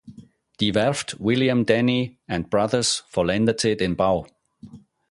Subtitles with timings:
[0.59, 4.25] Die Werft William Denny and Brothers vollendete den Bau.